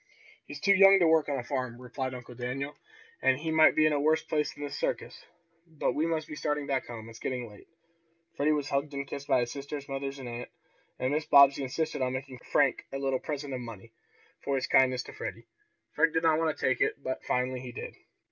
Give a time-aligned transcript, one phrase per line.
[0.47, 2.75] "He's too young to work on a farm," replied Uncle Daniel.
[3.21, 5.27] "And he might be in a worse place than this circus.
[5.67, 7.07] But we must be starting back home.
[7.07, 7.67] It's getting late."
[8.35, 10.49] Freddie was hugged and kissed by his sisters, mother and aunt,
[10.97, 11.29] and Mrs.
[11.29, 13.91] Bobbsey insisted on making Frank a little present of money,
[14.43, 15.45] for his kindness to Freddie.
[15.93, 17.93] Frank did not want to take it, but finally he did.